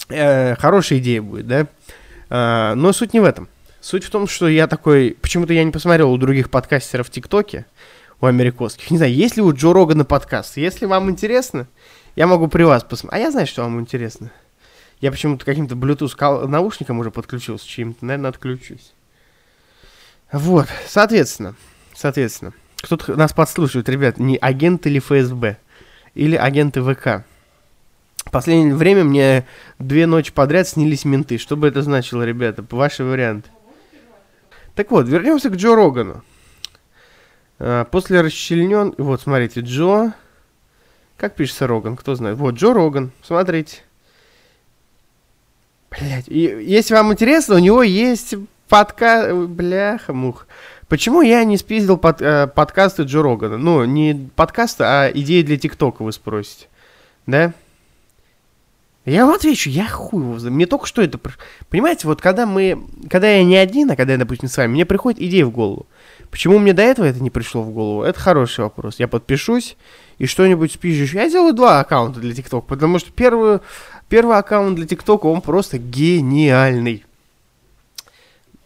э, 0.10 0.56
хорошая 0.56 1.00
идея 1.00 1.22
будет, 1.22 1.48
да. 1.48 1.68
Э, 2.30 2.74
но 2.76 2.94
суть 2.94 3.14
не 3.14 3.20
в 3.20 3.26
этом. 3.26 3.50
Суть 3.82 4.04
в 4.04 4.10
том, 4.10 4.28
что 4.28 4.48
я 4.48 4.68
такой... 4.68 5.18
Почему-то 5.22 5.54
я 5.54 5.64
не 5.64 5.72
посмотрел 5.72 6.12
у 6.12 6.18
других 6.18 6.50
подкастеров 6.50 7.08
в 7.08 7.12
ТикТоке, 7.12 7.66
у 8.22 8.28
американских. 8.28 8.90
Не 8.92 8.98
знаю, 8.98 9.14
есть 9.14 9.36
ли 9.36 9.42
у 9.42 9.52
Джо 9.54 9.74
Рогана 9.74 10.06
подкаст. 10.06 10.58
Если 10.58 10.86
вам 10.86 11.10
интересно, 11.10 11.68
я 12.16 12.28
могу 12.28 12.48
при 12.48 12.64
вас 12.64 12.84
посмотреть. 12.84 13.22
А 13.22 13.26
я 13.26 13.32
знаю, 13.32 13.48
что 13.48 13.64
вам 13.64 13.80
интересно. 13.80 14.32
Я 15.02 15.12
почему-то 15.12 15.44
каким-то 15.44 15.74
Bluetooth 15.74 16.48
наушником 16.48 17.00
уже 17.00 17.10
подключился, 17.10 17.68
чьим-то, 17.68 18.06
наверное, 18.06 18.30
отключусь. 18.30 18.94
Вот, 20.32 20.68
соответственно, 20.88 21.56
соответственно, 21.94 22.54
кто-то 22.82 23.16
нас 23.16 23.34
подслушивает, 23.34 23.90
ребят, 23.90 24.18
не 24.18 24.38
агент 24.38 24.86
или 24.88 25.00
ФСБ, 25.00 25.58
или 26.16 26.36
агенты 26.36 26.82
ВК. 26.82 27.26
В 28.26 28.32
последнее 28.32 28.76
время 28.76 29.04
мне 29.04 29.46
две 29.78 30.06
ночи 30.06 30.32
подряд 30.32 30.68
снились 30.68 31.06
менты. 31.06 31.38
Что 31.38 31.58
бы 31.58 31.68
это 31.68 31.82
значило, 31.82 32.24
ребята? 32.24 32.64
Ваши 32.70 33.04
варианты. 33.04 33.50
Так 34.76 34.92
вот, 34.92 35.08
вернемся 35.08 35.50
к 35.50 35.56
Джо 35.56 35.76
Рогану. 35.76 36.24
А, 37.60 37.84
после 37.86 38.22
расчленен... 38.22 38.94
Вот, 38.98 39.22
смотрите, 39.22 39.62
Джо... 39.62 40.14
Как 41.18 41.36
пишется 41.36 41.68
Роган? 41.68 41.98
Кто 41.98 42.16
знает? 42.16 42.38
Вот, 42.38 42.56
Джо 42.56 42.74
Роган. 42.74 43.12
Смотрите. 43.22 43.84
Блять, 45.92 46.28
если 46.28 46.94
вам 46.96 47.14
интересно, 47.14 47.56
у 47.56 47.60
него 47.60 47.84
есть 47.84 48.34
Подка... 48.72 49.36
Бляха, 49.36 50.14
мух. 50.14 50.48
Почему 50.88 51.22
я 51.22 51.44
не 51.44 51.58
спиздил 51.58 51.98
под, 51.98 52.22
э, 52.22 52.48
подкасты 52.48 53.04
Джо 53.04 53.22
Рогана? 53.22 53.58
Ну, 53.58 53.84
не 53.84 54.30
подкасты, 54.38 54.86
а 54.86 55.12
идеи 55.14 55.42
для 55.42 55.58
ТикТока, 55.58 56.04
вы 56.04 56.14
спросите. 56.14 56.68
Да? 57.28 57.52
Я 59.04 59.26
вам 59.26 59.36
отвечу, 59.36 59.70
я 59.70 59.90
хуй 59.90 60.24
его 60.24 60.50
Мне 60.50 60.68
только 60.68 60.86
что 60.86 61.02
это... 61.02 61.20
Понимаете, 61.70 62.08
вот 62.08 62.22
когда 62.22 62.46
мы... 62.46 62.82
Когда 63.10 63.30
я 63.30 63.44
не 63.44 63.58
один, 63.58 63.92
а 63.92 63.98
когда 63.98 64.14
я, 64.14 64.20
допустим, 64.20 64.48
с 64.48 64.56
вами, 64.56 64.72
мне 64.72 64.86
приходит 64.86 65.20
идея 65.20 65.46
в 65.46 65.52
голову. 65.52 65.86
Почему 66.30 66.58
мне 66.58 66.72
до 66.72 66.82
этого 66.82 67.06
это 67.06 67.22
не 67.22 67.30
пришло 67.30 67.64
в 67.64 67.72
голову? 67.72 68.04
Это 68.04 68.22
хороший 68.22 68.62
вопрос. 68.62 69.00
Я 69.00 69.10
подпишусь 69.10 69.76
и 70.18 70.28
что-нибудь 70.28 70.72
спизжу. 70.72 71.18
Я 71.18 71.28
сделаю 71.28 71.54
два 71.54 71.82
аккаунта 71.82 72.22
для 72.22 72.34
ТикТока, 72.34 72.68
потому 72.68 73.00
что 73.00 73.12
первый, 73.12 73.60
первый 74.08 74.38
аккаунт 74.38 74.78
для 74.78 74.88
ТикТока, 74.88 75.26
он 75.26 75.42
просто 75.42 75.78
гениальный. 75.78 77.04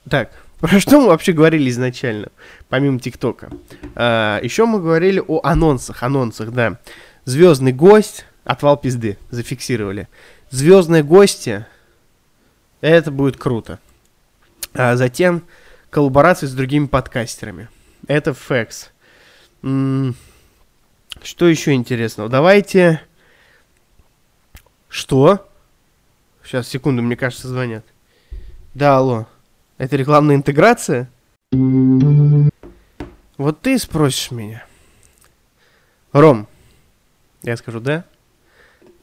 Так, 0.10 0.32
про 0.60 0.80
что 0.80 1.00
мы 1.00 1.08
вообще 1.08 1.32
говорили 1.32 1.70
изначально, 1.70 2.30
помимо 2.70 3.00
ТикТока? 3.00 3.50
А, 3.96 4.40
еще 4.42 4.66
мы 4.66 4.80
говорили 4.80 5.24
о 5.26 5.42
анонсах, 5.44 6.04
анонсах, 6.04 6.52
да. 6.52 6.80
Звездный 7.26 7.74
гость, 7.74 8.26
отвал 8.44 8.78
пизды, 8.78 9.18
зафиксировали. 9.32 10.08
Звездные 10.52 11.04
гости, 11.04 11.66
это 12.82 13.12
будет 13.12 13.38
круто. 13.38 13.80
А 14.74 14.96
затем 14.96 15.44
коллаборации 15.90 16.46
с 16.46 16.54
другими 16.54 16.86
подкастерами. 16.86 17.70
Это 18.08 18.34
фэкс. 18.34 18.92
Что 19.62 21.48
еще 21.48 21.74
интересного? 21.74 22.30
Давайте... 22.30 23.02
Что? 24.88 25.50
Сейчас, 26.44 26.68
секунду, 26.70 27.02
мне 27.02 27.18
кажется, 27.18 27.48
звонят. 27.48 27.84
Да, 28.74 28.98
алло. 28.98 29.28
Это 29.77 29.98
рекламная 29.98 30.36
интеграция? 30.38 31.10
Вот 33.38 33.62
ты 33.62 33.77
спросишь 33.77 34.32
меня. 34.32 34.65
Ром, 36.13 36.48
я 37.44 37.58
скажу, 37.58 37.82
да? 37.82 38.05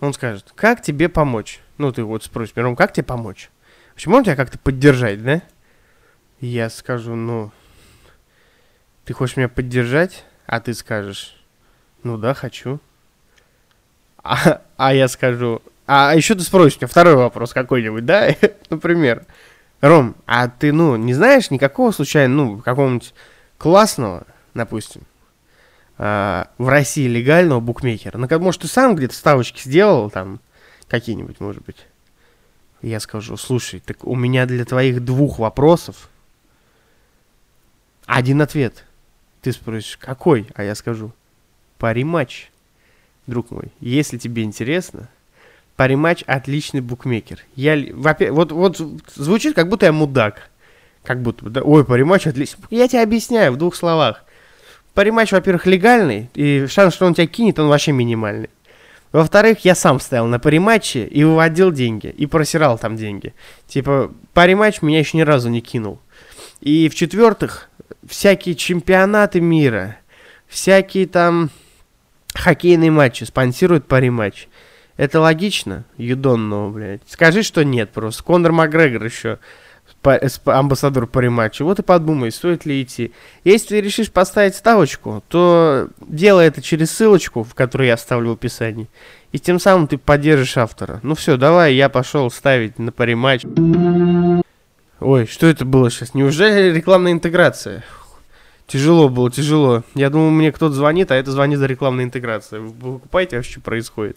Он 0.01 0.15
скажет, 0.15 0.51
как 0.55 0.83
тебе 0.83 1.11
помочь? 1.11 1.61
Ну, 1.77 1.93
ты 1.93 2.03
вот 2.03 2.25
спросишь 2.25 2.57
меня, 2.57 2.65
Ром, 2.65 2.77
как 2.77 2.95
тебе 2.95 3.05
помочь? 3.05 3.51
Почему 3.95 4.17
он 4.17 4.25
тебя 4.25 4.35
как-то 4.35 4.59
поддержать, 4.59 5.23
да? 5.23 5.43
Я 6.41 6.71
скажу, 6.71 7.15
ну, 7.15 7.53
ты 9.05 9.13
хочешь 9.13 9.37
меня 9.37 9.49
поддержать? 9.49 10.25
А 10.47 10.61
ты 10.61 10.73
скажешь, 10.73 11.37
ну 12.03 12.17
да, 12.17 12.33
хочу. 12.33 12.81
А, 14.25 14.63
а 14.79 14.95
я 14.95 15.07
скажу, 15.09 15.61
а 15.87 16.17
еще 16.17 16.35
ты 16.35 16.41
спросишь 16.41 16.81
меня 16.81 16.89
второй 16.89 17.15
вопрос 17.15 17.53
какой-нибудь, 17.53 18.07
да? 18.07 18.35
Например, 18.71 19.27
Ром, 19.83 20.15
а 20.27 20.49
ты, 20.49 20.73
ну, 20.73 20.95
не 20.95 21.13
знаешь 21.13 21.51
никакого 21.51 21.91
случайно, 21.91 22.35
ну, 22.35 22.59
какого-нибудь 22.59 23.13
классного, 23.59 24.25
допустим, 24.55 25.03
э, 25.99 26.45
в 26.57 26.69
России 26.69 27.09
легального 27.09 27.59
букмекера? 27.59 28.17
Ну, 28.17 28.29
может, 28.39 28.63
ты 28.63 28.69
сам 28.69 28.95
где-то 28.95 29.15
ставочки 29.15 29.61
сделал 29.61 30.09
там, 30.09 30.39
какие-нибудь, 30.87 31.41
может 31.41 31.65
быть? 31.65 31.89
Я 32.81 33.01
скажу, 33.01 33.37
слушай, 33.37 33.81
так 33.81 34.05
у 34.05 34.15
меня 34.15 34.47
для 34.47 34.65
твоих 34.65 35.05
двух 35.05 35.41
вопросов 35.41 36.09
один 38.07 38.41
ответ. 38.41 38.85
Ты 39.41 39.51
спросишь, 39.51 39.97
какой? 39.97 40.47
А 40.55 40.63
я 40.63 40.77
скажу, 40.77 41.13
пари 41.79 42.05
матч, 42.05 42.53
друг 43.27 43.51
мой. 43.51 43.73
Если 43.81 44.17
тебе 44.17 44.45
интересно, 44.45 45.09
Париматч 45.83 46.23
отличный 46.29 46.81
букмекер. 46.81 47.41
Я, 47.57 47.77
вот, 48.31 48.53
вот 48.53 48.81
звучит, 49.17 49.57
как 49.57 49.69
будто 49.69 49.87
я 49.87 49.93
мудак. 49.93 50.49
Как 51.03 51.21
будто, 51.21 51.51
да, 51.51 51.61
ой, 51.61 51.85
париматч 51.85 52.29
отличный. 52.29 52.63
Я 52.71 52.87
тебе 52.87 53.03
объясняю 53.03 53.51
в 53.51 53.57
двух 53.57 53.75
словах. 53.75 54.23
Париматч, 54.95 55.33
во-первых, 55.33 55.67
легальный, 55.67 56.31
и 56.35 56.69
шанс, 56.69 56.95
что 56.95 57.05
он 57.05 57.15
тебя 57.15 57.27
кинет, 57.27 57.59
он 57.59 57.67
вообще 57.67 57.91
минимальный. 57.91 58.49
Во-вторых, 59.11 59.65
я 59.65 59.75
сам 59.75 59.99
стоял 59.99 60.27
на 60.27 60.39
париматче 60.39 61.05
и 61.05 61.25
выводил 61.25 61.73
деньги, 61.73 62.15
и 62.17 62.27
просирал 62.27 62.79
там 62.79 62.95
деньги. 62.95 63.35
Типа, 63.67 64.13
париматч 64.35 64.83
меня 64.83 65.01
еще 65.01 65.17
ни 65.17 65.23
разу 65.23 65.49
не 65.49 65.63
кинул. 65.63 65.99
И 66.61 66.89
в-четвертых, 66.89 67.71
всякие 68.09 68.55
чемпионаты 68.55 69.41
мира, 69.41 69.97
всякие 70.47 71.09
там 71.09 71.51
хоккейные 72.35 72.93
матчи 72.93 73.25
спонсируют 73.25 73.89
париматч. 73.89 74.47
Это 74.97 75.21
логично? 75.21 75.85
Юдонного, 75.97 76.71
блядь. 76.71 77.03
Скажи, 77.07 77.43
что 77.43 77.65
нет 77.65 77.91
просто. 77.91 78.23
Конор 78.23 78.53
Макгрегор 78.53 79.05
еще 79.05 79.39
амбассадор 80.03 81.07
по 81.07 81.21
рематчу. 81.21 81.65
Вот 81.65 81.79
и 81.79 81.83
подумай, 81.83 82.33
стоит 82.33 82.67
ли 82.67 82.83
идти. 82.83 83.13
Если 83.45 83.69
ты 83.69 83.81
решишь 83.81 84.11
поставить 84.11 84.55
ставочку, 84.55 85.23
то 85.29 85.89
делай 86.01 86.47
это 86.47 86.61
через 86.61 86.91
ссылочку, 86.91 87.45
в 87.45 87.55
которую 87.55 87.89
я 87.89 87.95
оставлю 87.95 88.31
в 88.31 88.33
описании. 88.35 88.89
И 89.33 89.39
тем 89.39 89.59
самым 89.59 89.87
ты 89.87 89.99
поддержишь 89.99 90.57
автора. 90.57 91.01
Ну 91.03 91.15
все, 91.15 91.37
давай, 91.37 91.75
я 91.75 91.89
пошел 91.89 92.31
ставить 92.31 92.79
на 92.79 92.93
париматч. 92.93 93.45
Ой, 95.01 95.27
что 95.27 95.47
это 95.47 95.65
было 95.65 95.91
сейчас? 95.91 96.15
Неужели 96.15 96.75
рекламная 96.75 97.13
интеграция? 97.13 97.85
Тяжело 98.67 99.09
было, 99.09 99.31
тяжело. 99.31 99.83
Я 99.95 100.11
думал, 100.11 100.31
мне 100.31 100.53
кто-то 100.53 100.75
звонит, 100.75 101.11
а 101.11 101.17
это 101.17 101.31
звонит 101.31 101.59
за 101.59 101.67
рекламной 101.67 102.05
интеграцией. 102.05 102.63
Вы 102.63 102.99
покупаете 102.99 103.37
вообще, 103.37 103.53
что 103.53 103.61
происходит? 103.61 104.17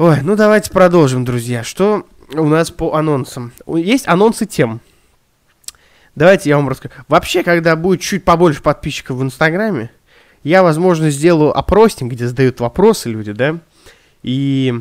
Ой, 0.00 0.22
ну 0.22 0.34
давайте 0.34 0.70
продолжим, 0.70 1.26
друзья. 1.26 1.62
Что 1.62 2.06
у 2.32 2.46
нас 2.46 2.70
по 2.70 2.94
анонсам? 2.94 3.52
Есть 3.66 4.08
анонсы 4.08 4.46
тем. 4.46 4.80
Давайте 6.14 6.48
я 6.48 6.56
вам 6.56 6.70
расскажу. 6.70 6.94
Вообще, 7.06 7.42
когда 7.42 7.76
будет 7.76 8.00
чуть 8.00 8.24
побольше 8.24 8.62
подписчиков 8.62 9.18
в 9.18 9.22
Инстаграме, 9.22 9.90
я, 10.42 10.62
возможно, 10.62 11.10
сделаю 11.10 11.54
опросник, 11.54 12.12
где 12.12 12.26
задают 12.26 12.60
вопросы 12.60 13.10
люди, 13.10 13.32
да, 13.32 13.58
и 14.22 14.72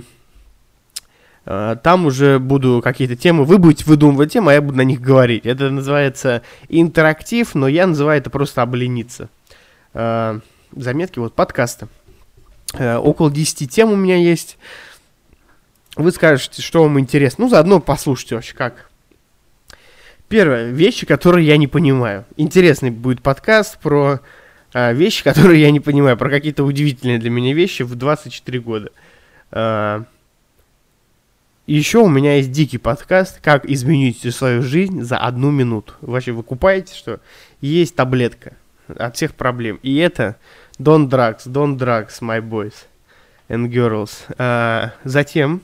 э, 1.45 1.75
там 1.83 2.05
уже 2.05 2.39
буду 2.39 2.79
какие-то 2.81 3.17
темы, 3.17 3.43
вы 3.43 3.57
будете 3.57 3.83
выдумывать 3.83 4.31
темы, 4.31 4.53
а 4.53 4.53
я 4.53 4.61
буду 4.61 4.77
на 4.77 4.85
них 4.85 5.01
говорить. 5.01 5.45
Это 5.45 5.69
называется 5.69 6.43
интерактив, 6.69 7.55
но 7.55 7.67
я 7.67 7.87
называю 7.87 8.21
это 8.21 8.29
просто 8.29 8.61
облениться. 8.61 9.27
Э, 9.93 10.39
заметки, 10.73 11.19
вот, 11.19 11.33
подкасты. 11.33 11.89
Э, 12.73 12.95
около 12.95 13.29
10 13.29 13.69
тем 13.69 13.91
у 13.91 13.97
меня 13.97 14.15
есть 14.15 14.57
вы 16.03 16.11
скажете, 16.11 16.61
что 16.61 16.83
вам 16.83 16.99
интересно. 16.99 17.43
Ну, 17.43 17.49
заодно 17.49 17.79
послушайте 17.81 18.35
вообще 18.35 18.55
как. 18.55 18.89
Первое. 20.29 20.71
Вещи, 20.71 21.05
которые 21.05 21.45
я 21.45 21.57
не 21.57 21.67
понимаю. 21.67 22.25
Интересный 22.37 22.89
будет 22.89 23.21
подкаст 23.21 23.79
про 23.79 24.21
а, 24.73 24.93
вещи, 24.93 25.23
которые 25.25 25.61
я 25.61 25.71
не 25.71 25.79
понимаю. 25.79 26.15
Про 26.17 26.29
какие-то 26.29 26.63
удивительные 26.63 27.19
для 27.19 27.29
меня 27.29 27.53
вещи 27.53 27.83
в 27.83 27.95
24 27.95 28.59
года. 28.59 28.91
А, 29.51 30.05
еще 31.67 31.99
у 31.99 32.07
меня 32.07 32.37
есть 32.37 32.51
дикий 32.51 32.77
подкаст 32.77 33.41
«Как 33.41 33.65
изменить 33.65 34.33
свою 34.33 34.61
жизнь 34.61 35.01
за 35.01 35.17
одну 35.17 35.51
минуту». 35.51 35.93
Вообще, 36.01 36.31
вы 36.31 36.43
купаете, 36.43 36.95
что 36.95 37.19
есть 37.61 37.95
таблетка 37.95 38.53
от 38.87 39.17
всех 39.17 39.35
проблем. 39.35 39.79
И 39.83 39.97
это 39.97 40.37
Don't 40.79 41.09
Drugs, 41.09 41.45
Don't 41.45 41.77
Drugs, 41.77 42.21
my 42.21 42.41
boys 42.41 42.73
and 43.49 43.69
girls. 43.69 44.11
А, 44.37 44.93
затем 45.03 45.61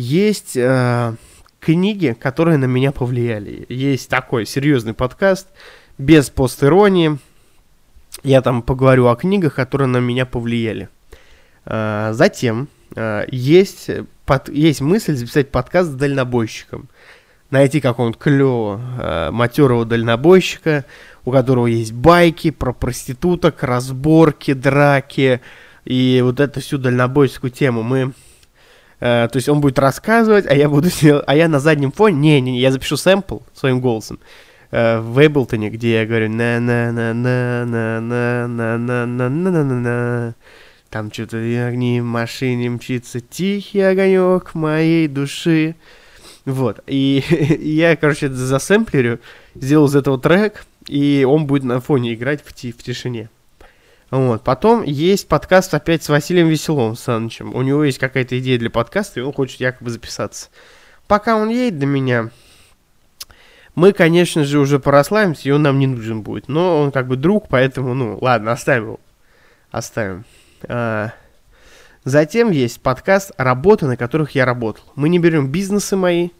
есть 0.00 0.56
а, 0.56 1.14
книги, 1.60 2.16
которые 2.18 2.56
на 2.56 2.64
меня 2.64 2.90
повлияли. 2.90 3.66
Есть 3.68 4.08
такой 4.08 4.46
серьезный 4.46 4.94
подкаст, 4.94 5.48
без 5.98 6.30
постиронии. 6.30 7.18
Я 8.22 8.42
там 8.42 8.62
поговорю 8.62 9.06
о 9.08 9.16
книгах, 9.16 9.54
которые 9.54 9.88
на 9.88 9.98
меня 9.98 10.26
повлияли. 10.26 10.88
А, 11.66 12.12
затем 12.12 12.68
а, 12.96 13.26
есть, 13.30 13.90
под, 14.24 14.48
есть 14.48 14.80
мысль 14.80 15.14
записать 15.14 15.50
подкаст 15.50 15.90
с 15.90 15.94
дальнобойщиком. 15.94 16.88
Найти 17.50 17.80
какого-нибудь 17.80 18.20
клевого 18.20 18.80
а, 18.98 19.30
матерого 19.30 19.84
дальнобойщика, 19.84 20.86
у 21.24 21.30
которого 21.30 21.66
есть 21.66 21.92
байки 21.92 22.50
про 22.50 22.72
проституток, 22.72 23.62
разборки, 23.62 24.54
драки 24.54 25.40
и 25.84 26.20
вот 26.24 26.40
эту 26.40 26.60
всю 26.60 26.78
дальнобойскую 26.78 27.50
тему. 27.50 27.82
Мы 27.82 28.12
Uh, 29.00 29.28
то 29.28 29.36
есть 29.36 29.48
он 29.48 29.62
будет 29.62 29.78
рассказывать, 29.78 30.46
а 30.46 30.54
я 30.54 30.68
буду 30.68 30.88
а 31.26 31.34
я 31.34 31.48
на 31.48 31.58
заднем 31.58 31.90
фоне, 31.90 32.16
не, 32.18 32.40
не, 32.40 32.60
я 32.60 32.70
запишу 32.70 32.98
сэмпл 32.98 33.38
своим 33.54 33.80
голосом 33.80 34.18
uh, 34.72 35.00
в 35.00 35.18
Эйблтоне, 35.18 35.70
где 35.70 36.00
я 36.00 36.06
говорю 36.06 36.28
на 36.28 36.60
на 36.60 36.92
на 36.92 37.14
на 37.14 37.64
на 37.64 38.00
на 38.00 38.48
на 38.48 38.76
на 38.76 39.06
на 39.06 39.28
на 39.28 39.64
на 39.64 39.64
на 39.64 40.34
там 40.90 41.10
что-то 41.12 41.38
огни 41.38 42.00
в 42.00 42.04
машине 42.04 42.68
мчится, 42.68 43.20
тихий 43.20 43.80
огонек 43.80 44.54
моей 44.54 45.08
души. 45.08 45.76
Вот, 46.44 46.80
и 46.86 47.24
я, 47.60 47.96
короче, 47.96 48.28
засэмплерю, 48.28 49.20
сделал 49.54 49.86
из 49.86 49.94
этого 49.94 50.18
трек, 50.18 50.66
и 50.88 51.24
он 51.28 51.46
будет 51.46 51.64
на 51.64 51.80
фоне 51.80 52.14
играть 52.14 52.42
в, 52.44 52.52
ти 52.52 52.72
в 52.72 52.82
тишине. 52.82 53.30
Вот. 54.10 54.42
Потом 54.42 54.82
есть 54.82 55.28
подкаст 55.28 55.72
опять 55.72 56.02
с 56.02 56.08
Василием 56.08 56.48
Веселовым 56.48 56.96
Санычем. 56.96 57.54
У 57.54 57.62
него 57.62 57.84
есть 57.84 57.98
какая-то 57.98 58.38
идея 58.38 58.58
для 58.58 58.70
подкаста, 58.70 59.20
и 59.20 59.22
он 59.22 59.32
хочет 59.32 59.60
якобы 59.60 59.90
записаться. 59.90 60.48
Пока 61.06 61.36
он 61.36 61.48
едет 61.48 61.78
до 61.78 61.86
меня, 61.86 62.30
мы, 63.74 63.92
конечно 63.92 64.44
же, 64.44 64.58
уже 64.58 64.80
порослаемся, 64.80 65.48
и 65.48 65.52
он 65.52 65.62
нам 65.62 65.78
не 65.78 65.86
нужен 65.86 66.22
будет. 66.22 66.48
Но 66.48 66.80
он 66.80 66.90
как 66.90 67.06
бы 67.06 67.16
друг, 67.16 67.48
поэтому, 67.48 67.94
ну, 67.94 68.18
ладно, 68.20 68.52
оставим 68.52 68.84
его. 68.84 69.00
Оставим. 69.70 70.24
А, 70.68 71.12
затем 72.04 72.50
есть 72.50 72.80
подкаст 72.80 73.30
«Работы, 73.36 73.86
на 73.86 73.96
которых 73.96 74.32
я 74.32 74.44
работал». 74.44 74.84
Мы 74.96 75.08
не 75.08 75.20
берем 75.20 75.52
бизнесы 75.52 75.96
мои, 75.96 76.30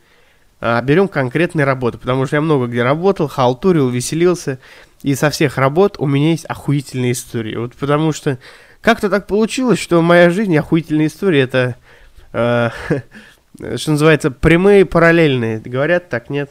а 0.60 0.80
берем 0.82 1.08
конкретные 1.08 1.64
работы, 1.64 1.98
потому 1.98 2.26
что 2.26 2.36
я 2.36 2.42
много 2.42 2.66
где 2.66 2.82
работал, 2.82 3.28
халтурил, 3.28 3.88
веселился, 3.88 4.58
и 5.02 5.14
со 5.14 5.30
всех 5.30 5.56
работ 5.56 5.96
у 5.98 6.06
меня 6.06 6.30
есть 6.30 6.44
охуительные 6.44 7.12
истории. 7.12 7.56
Вот 7.56 7.74
потому 7.74 8.12
что 8.12 8.38
как-то 8.82 9.08
так 9.08 9.26
получилось, 9.26 9.78
что 9.78 10.02
моя 10.02 10.30
жизнь 10.30 10.56
охуительные 10.56 11.06
истории 11.06 11.40
это, 11.40 11.76
э, 12.32 12.70
что 13.76 13.90
называется, 13.92 14.30
прямые 14.30 14.84
параллельные. 14.84 15.60
Говорят 15.60 16.10
так, 16.10 16.28
нет? 16.28 16.50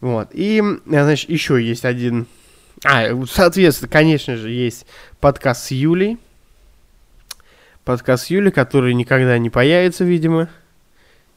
Вот. 0.00 0.28
И, 0.32 0.62
значит, 0.86 1.28
еще 1.30 1.62
есть 1.62 1.84
один... 1.84 2.26
А, 2.84 3.08
соответственно, 3.30 3.90
конечно 3.90 4.36
же, 4.36 4.50
есть 4.50 4.86
подкаст 5.18 5.66
с 5.66 5.70
Юлей. 5.70 6.18
Подкаст 7.84 8.26
с 8.26 8.30
Юлей, 8.30 8.52
который 8.52 8.94
никогда 8.94 9.38
не 9.38 9.50
появится, 9.50 10.04
видимо. 10.04 10.48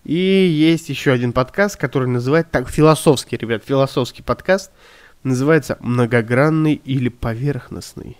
И 0.03 0.13
есть 0.13 0.89
еще 0.89 1.11
один 1.11 1.33
подкаст, 1.33 1.77
который 1.77 2.07
называется, 2.07 2.51
так, 2.51 2.69
философский, 2.69 3.37
ребят, 3.37 3.63
философский 3.65 4.23
подкаст, 4.23 4.71
называется 5.23 5.77
«Многогранный 5.81 6.75
или 6.75 7.09
поверхностный». 7.09 8.17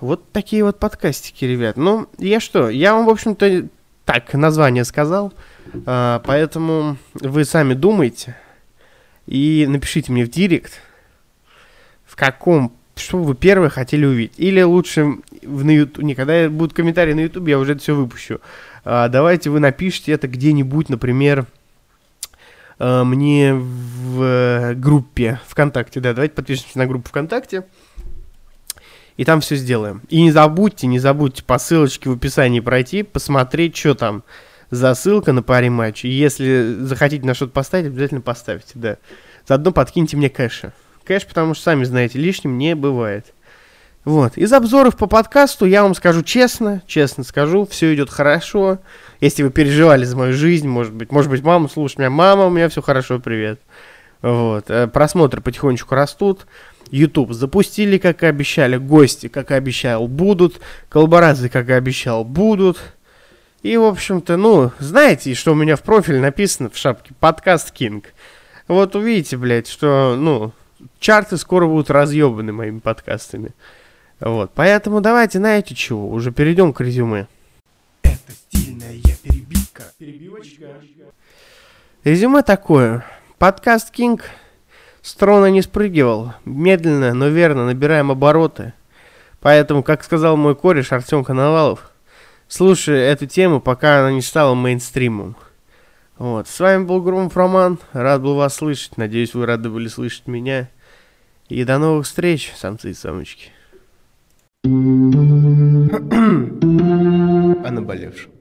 Вот 0.00 0.30
такие 0.32 0.62
вот 0.64 0.78
подкастики, 0.78 1.44
ребят. 1.44 1.76
Ну, 1.76 2.08
я 2.18 2.40
что, 2.40 2.68
я 2.68 2.94
вам, 2.94 3.06
в 3.06 3.10
общем-то, 3.10 3.68
так, 4.04 4.32
название 4.34 4.84
сказал, 4.84 5.32
а, 5.84 6.20
поэтому 6.24 6.96
вы 7.14 7.44
сами 7.44 7.74
думайте 7.74 8.36
и 9.26 9.66
напишите 9.68 10.12
мне 10.12 10.24
в 10.24 10.30
директ, 10.30 10.80
в 12.04 12.14
каком, 12.14 12.76
что 12.94 13.18
вы 13.18 13.34
первое 13.34 13.68
хотели 13.68 14.06
увидеть. 14.06 14.38
Или 14.38 14.62
лучше 14.62 15.16
в, 15.42 15.64
на 15.64 15.70
YouTube, 15.70 16.04
не, 16.04 16.48
будут 16.48 16.72
комментарии 16.72 17.12
на 17.14 17.20
YouTube, 17.20 17.48
я 17.48 17.58
уже 17.58 17.72
это 17.72 17.82
все 17.82 17.94
выпущу 17.94 18.40
давайте 18.86 19.50
вы 19.50 19.58
напишите 19.58 20.12
это 20.12 20.28
где-нибудь, 20.28 20.88
например, 20.88 21.46
а, 22.78 23.04
мне 23.04 23.52
в 23.54 24.74
группе 24.74 25.40
ВКонтакте, 25.48 26.00
да, 26.00 26.12
давайте 26.12 26.34
подпишемся 26.34 26.78
на 26.78 26.86
группу 26.86 27.08
ВКонтакте, 27.08 27.64
и 29.16 29.24
там 29.24 29.40
все 29.40 29.56
сделаем. 29.56 30.02
И 30.08 30.22
не 30.22 30.30
забудьте, 30.30 30.86
не 30.86 30.98
забудьте 30.98 31.42
по 31.42 31.58
ссылочке 31.58 32.10
в 32.10 32.12
описании 32.12 32.60
пройти, 32.60 33.02
посмотреть, 33.02 33.76
что 33.76 33.94
там 33.94 34.22
за 34.70 34.94
ссылка 34.94 35.32
на 35.32 35.42
паре 35.42 35.70
матч. 35.70 36.04
И 36.04 36.08
если 36.08 36.76
захотите 36.80 37.26
на 37.26 37.34
что-то 37.34 37.52
поставить, 37.52 37.86
обязательно 37.86 38.20
поставьте, 38.20 38.72
да. 38.74 38.98
Заодно 39.48 39.72
подкиньте 39.72 40.16
мне 40.16 40.28
кэша. 40.28 40.72
Кэш, 41.04 41.26
потому 41.26 41.54
что, 41.54 41.64
сами 41.64 41.84
знаете, 41.84 42.18
лишним 42.18 42.58
не 42.58 42.74
бывает. 42.74 43.32
Вот. 44.06 44.38
Из 44.38 44.52
обзоров 44.52 44.96
по 44.96 45.08
подкасту 45.08 45.66
я 45.66 45.82
вам 45.82 45.92
скажу 45.96 46.22
честно, 46.22 46.80
честно 46.86 47.24
скажу, 47.24 47.66
все 47.66 47.92
идет 47.92 48.08
хорошо. 48.08 48.78
Если 49.20 49.42
вы 49.42 49.50
переживали 49.50 50.04
за 50.04 50.16
мою 50.16 50.32
жизнь, 50.32 50.68
может 50.68 50.92
быть, 50.92 51.10
может 51.10 51.28
быть, 51.28 51.42
мама 51.42 51.68
слушает 51.68 51.98
меня, 51.98 52.10
мама, 52.10 52.46
у 52.46 52.50
меня 52.50 52.68
все 52.68 52.82
хорошо, 52.82 53.18
привет. 53.18 53.60
Вот. 54.22 54.70
Э, 54.70 54.86
просмотры 54.86 55.40
потихонечку 55.40 55.96
растут. 55.96 56.46
YouTube 56.92 57.32
запустили, 57.32 57.98
как 57.98 58.22
и 58.22 58.26
обещали, 58.26 58.76
гости, 58.76 59.26
как 59.26 59.50
и 59.50 59.54
обещал, 59.54 60.06
будут, 60.06 60.60
коллаборации, 60.88 61.48
как 61.48 61.68
и 61.68 61.72
обещал, 61.72 62.24
будут. 62.24 62.78
И, 63.64 63.76
в 63.76 63.82
общем-то, 63.82 64.36
ну, 64.36 64.70
знаете, 64.78 65.34
что 65.34 65.50
у 65.50 65.56
меня 65.56 65.74
в 65.74 65.82
профиле 65.82 66.20
написано 66.20 66.70
в 66.70 66.76
шапке 66.76 67.12
«Подкаст 67.18 67.72
Кинг». 67.72 68.14
Вот 68.68 68.94
увидите, 68.94 69.36
блядь, 69.36 69.66
что, 69.66 70.14
ну, 70.16 70.52
чарты 71.00 71.36
скоро 71.36 71.66
будут 71.66 71.90
разъебаны 71.90 72.52
моими 72.52 72.78
подкастами. 72.78 73.52
Вот, 74.20 74.52
поэтому 74.54 75.00
давайте, 75.00 75.38
знаете 75.38 75.74
чего, 75.74 76.08
уже 76.08 76.32
перейдем 76.32 76.72
к 76.72 76.80
резюме. 76.80 77.26
Это 78.02 78.32
стильная 78.32 78.94
перебивка. 79.22 79.84
Перебивочка. 79.98 80.68
Резюме 82.02 82.42
такое. 82.42 83.04
Подкаст 83.36 83.90
Кинг 83.90 84.24
с 85.02 85.14
трона 85.14 85.50
не 85.50 85.60
спрыгивал. 85.60 86.32
Медленно, 86.44 87.12
но 87.12 87.28
верно 87.28 87.66
набираем 87.66 88.10
обороты. 88.10 88.72
Поэтому, 89.40 89.82
как 89.82 90.02
сказал 90.02 90.36
мой 90.36 90.56
кореш 90.56 90.92
Артем 90.92 91.22
Коновалов, 91.22 91.92
слушай 92.48 92.98
эту 92.98 93.26
тему, 93.26 93.60
пока 93.60 94.00
она 94.00 94.12
не 94.12 94.22
стала 94.22 94.54
мейнстримом. 94.54 95.36
Вот. 96.16 96.48
С 96.48 96.58
вами 96.58 96.84
был 96.84 97.02
Громов 97.02 97.36
Роман. 97.36 97.78
Рад 97.92 98.22
был 98.22 98.36
вас 98.36 98.54
слышать. 98.54 98.96
Надеюсь, 98.96 99.34
вы 99.34 99.44
рады 99.44 99.68
были 99.68 99.88
слышать 99.88 100.26
меня. 100.26 100.70
И 101.48 101.62
до 101.64 101.78
новых 101.78 102.06
встреч, 102.06 102.52
самцы 102.56 102.90
и 102.90 102.94
самочки. 102.94 103.50
О 107.64 107.70
наболевшем. 107.70 108.35